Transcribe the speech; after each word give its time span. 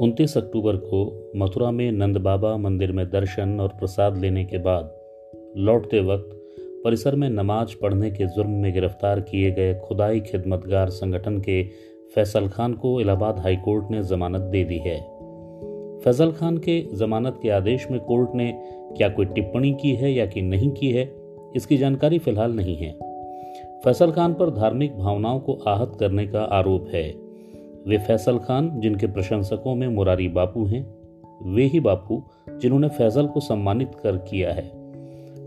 29 0.00 0.36
अक्टूबर 0.36 0.76
को 0.76 1.30
मथुरा 1.36 1.70
में 1.70 1.92
नंद 1.92 2.16
बाबा 2.16 2.56
मंदिर 2.56 2.92
में 2.92 3.10
दर्शन 3.10 3.60
और 3.60 3.68
प्रसाद 3.68 4.18
लेने 4.18 4.44
के 4.44 4.58
बाद 4.58 4.94
लौटते 5.56 6.00
वक्त 6.00 6.30
परिसर 6.84 7.14
में 7.14 7.30
नमाज़ 7.30 7.74
पढ़ने 7.82 8.10
के 8.10 8.26
जुर्म 8.26 8.50
में 8.50 8.74
गिरफ़्तार 8.74 9.20
किए 9.20 9.50
गए 9.50 9.74
खुदाई 9.74 10.20
खिदमतगार 10.20 10.90
संगठन 10.90 11.38
के 11.38 11.62
फैसल 12.14 12.48
खान 12.48 12.72
को 12.72 13.00
इलाहाबाद 13.00 13.38
हाईकोर्ट 13.38 13.90
ने 13.90 14.02
जमानत 14.02 14.40
दे 14.40 14.64
दी 14.64 14.78
है। 14.78 14.96
फैजल 15.98 16.32
खान 16.32 16.58
के 16.58 16.96
जमानत 16.96 17.38
के 17.42 17.50
आदेश 17.50 17.90
में 17.90 18.00
कोर्ट 18.00 18.30
ने 18.34 18.52
क्या 18.96 19.08
कोई 19.08 19.26
टिप्पणी 19.26 19.72
की 19.72 19.94
है 19.94 20.12
या 20.12 20.26
कि 20.26 20.42
नहीं 20.42 20.70
की 20.70 20.90
है, 20.90 21.14
इसकी 21.56 21.76
जानकारी 21.76 22.18
फ़िलहाल 22.18 22.52
नहीं 22.52 22.76
है। 22.76 22.98
फैसल 23.84 24.10
खान 24.10 24.34
पर 24.34 24.50
धार्मिक 24.50 24.98
भावनाओं 24.98 25.40
को 25.40 25.54
आहत 25.54 25.92
करने 26.00 26.26
का 26.26 26.40
आरोप 26.40 26.88
है। 26.94 27.29
वे 27.86 27.98
फैसल 27.98 28.38
खान, 28.38 28.80
जिनके 28.80 29.06
प्रशंसकों 29.06 29.74
में 29.74 29.88
मुरारी 29.88 30.28
बापू 30.28 30.64
हैं, 30.64 30.94
वे 31.42 31.64
ही 31.64 31.80
बापू 31.80 32.22
जिन्होंने 32.50 32.88
फैजल 32.88 33.26
को 33.26 33.40
सम्मानित 33.40 33.92
कर 34.02 34.16
किया 34.16 34.52
है। 34.52 34.80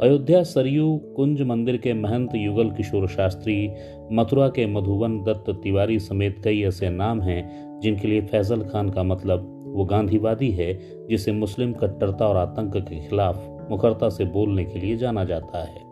अयोध्या 0.00 0.42
सरयू 0.42 1.00
कुंज 1.16 1.42
मंदिर 1.42 1.76
के 1.76 1.92
महंत 1.92 2.30
युगल 2.34 2.70
किशोर 2.70 3.08
शास्त्री, 3.08 3.70
मथुरा 4.12 4.48
के 4.48 4.66
मधुबन 4.66 5.18
दत्त 5.18 5.50
तिवारी 5.62 5.98
समेत 5.98 6.40
कई 6.44 6.62
ऐसे 6.62 6.90
नाम 6.90 7.20
हैं, 7.20 7.80
जिनके 7.80 8.08
लिए 8.08 8.20
फैजल 8.20 8.62
खान 8.62 8.88
का 8.88 9.02
मतलब 9.02 9.52
वो 9.76 9.84
गांधीवादी 9.84 10.50
है, 10.50 10.80
जिसे 11.06 11.32
मुस्लिम 11.32 11.72
कट्टरता 11.72 12.26
और 12.26 12.36
आतंक 12.36 12.76
के 12.76 13.08
खिलाफ 13.08 13.66
मुखरता 13.70 14.08
से 14.08 14.24
बोलने 14.24 14.64
के 14.64 14.78
लिए 14.78 14.96
जाना 14.96 15.24
जाता 15.24 15.64
है। 15.64 15.85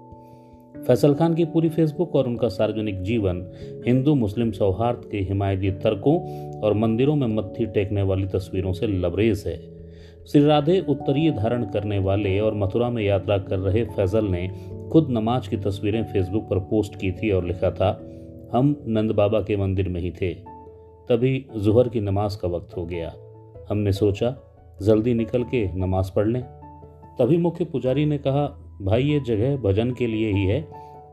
फैसल 0.86 1.14
खान 1.14 1.34
की 1.34 1.44
पूरी 1.44 1.68
फेसबुक 1.68 2.14
और 2.14 2.26
उनका 2.26 2.48
सार्वजनिक 2.48 3.02
जीवन, 3.02 3.46
हिंदू, 3.86 4.14
मुस्लिम 4.14 4.50
सौहार्द 4.52 5.08
के 5.10 5.18
हिमायती 5.18 5.70
तर्कों 5.70 6.16
और 6.60 6.74
मंदिरों 6.74 7.16
में 7.16 7.26
मत्थी 7.26 7.66
टेकने 7.66 8.02
वाली 8.02 8.26
तस्वीरों 8.26 8.72
से 8.72 8.86
लबरेज 8.86 9.44
है। 9.46 9.56
श्री 10.26 10.44
राधे 10.44 10.80
उत्तरीय 10.88 11.30
धारण 11.30 11.64
करने 11.64 11.98
वाले 11.98 12.40
और 12.40 12.54
मथुरा 12.54 12.90
में 12.90 13.02
यात्रा 13.02 13.38
कर 13.38 13.58
रहे 13.58 13.84
फैजल 13.84 14.24
ने 14.24 14.50
खुद 14.92 15.10
नमाज़ 15.10 15.50
की 15.50 15.56
तस्वीरें 15.56 16.04
फेसबुक 16.04 16.42
पर 16.42 16.58
पोस्ट 16.58 16.96
की 16.96 17.12
थी 17.12 17.30
और 17.30 17.44
लिखा 17.44 17.70
था, 17.70 18.10
हम 18.52 18.84
नंद 18.86 19.10
बाबा 19.10 19.40
के 19.40 19.56
मंदिर 19.56 19.88
में 19.88 20.00
ही 20.00 20.10
थे। 20.10 20.34
तभी 21.08 21.46
जुहर 21.56 21.88
की 21.88 22.00
नमाज़ 22.00 22.38
का 22.38 22.48
वक्त 22.48 22.76
हो 22.76 22.86
गया। 22.86 23.14
हमने 23.70 23.92
सोचा, 23.92 24.36
जल्दी 24.82 25.14
निकल 25.14 25.42
के 25.42 25.72
नमाज़ 25.72 26.12
पढ़ 26.16 26.28
लें। 26.28 26.42
तभी 27.18 27.36
मुख्य 27.36 27.64
पुजारी 27.64 28.04
ने 28.04 28.18
कहा 28.18 28.63
भाई, 28.82 29.02
ये 29.02 29.20
जगह 29.20 29.56
भजन 29.56 29.90
के 29.90 30.06
लिए 30.06 30.32
ही 30.32 30.44
है। 30.44 30.68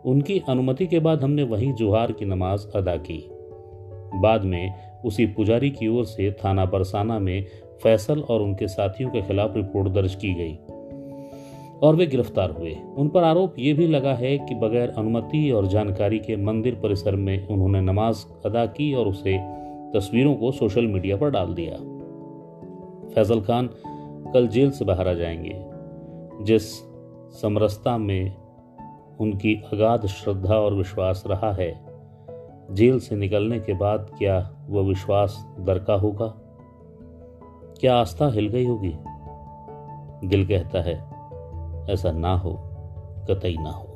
उनकी 0.06 0.42
अनुमति 0.50 0.88
के 0.88 1.00
बाद 1.00 1.24
हमने 1.24 1.44
वहीं 1.44 1.74
जुहार 1.74 2.12
की 2.12 2.26
नमाज़ 2.26 2.68
अदा 2.76 2.96
की। 2.96 3.30
बाद 4.22 4.44
में 4.44 4.74
उसी 5.06 5.26
पुजारी 5.26 5.70
की 5.70 5.88
ओर 5.88 6.06
से 6.06 6.32
थाना 6.32 6.66
बरसाना 6.66 7.20
में 7.20 7.46
फैसल 7.84 8.20
और 8.20 8.42
उनके 8.42 8.68
साथियों 8.68 9.10
के 9.10 9.22
खिलाफ 9.22 9.54
रिपोर्ट 9.56 9.88
दर्ज 9.88 10.16
की 10.16 10.34
गई 10.34 10.56
और 11.84 11.96
वे 11.96 12.06
गिरफ़्तार 12.06 12.52
हुए। 12.52 12.78
उन 12.98 13.10
पर 13.10 13.24
आरोप 13.24 13.56
ये 13.60 13.74
भी 13.74 13.88
लगा 13.88 14.14
है 14.14 14.38
कि 14.38 14.56
बगैर 14.56 14.90
अनुमति 14.90 15.52
और 15.52 15.68
जानकारी 15.68 16.20
के 16.20 16.36
मंदिर 16.36 16.76
परिसर 16.76 17.16
में 17.16 17.48
उन्होंने 17.48 17.82
नमाज़ 17.82 18.26
अदा 18.46 18.66
की 18.66 18.94
और 18.94 19.08
उसे 19.08 19.38
तस्वीरों 20.00 20.36
को 20.36 20.52
सोशल 20.52 20.88
मीडिया 20.88 21.18
पर 21.18 21.30
डाल 21.30 21.54
दिया। 21.54 21.74
फैजल 23.16 23.42
खान 23.42 23.70
कल 24.34 24.48
जेल 24.48 24.72
से 24.72 24.86
बाहर 24.86 25.08
आ 25.08 25.14
जाएँगे, 25.14 25.62
जिस 26.44 26.91
समरसता 27.32 27.98
में 27.98 28.36
उनकी 29.20 29.56
अगाध 29.74 30.06
श्रद्धा 30.06 30.56
और 30.56 30.74
विश्वास 30.74 31.24
रहा 31.28 31.54
है। 31.54 31.86
जेल 32.72 33.00
से 33.00 33.16
निकलने 33.16 33.60
के 33.60 33.74
बाद 33.74 34.12
क्या 34.18 34.66
वह 34.70 34.84
विश्वास 34.84 35.48
दरका 35.60 35.94
होगा? 35.94 36.34
क्या 37.80 37.96
आस्था 37.96 38.32
हिल 38.32 38.48
गई 38.48 38.66
होगी? 38.66 38.94
दिल 40.28 40.48
कहता 40.48 40.82
है, 40.82 40.96
ऐसा 41.94 42.12
ना 42.12 42.38
हो, 42.38 42.60
कतई 43.30 43.56
ना 43.60 43.70
हो। 43.70 43.91